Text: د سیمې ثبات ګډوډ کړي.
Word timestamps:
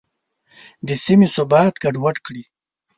د 0.87 0.89
سیمې 1.05 1.27
ثبات 1.35 1.73
ګډوډ 1.83 2.15
کړي. 2.25 2.43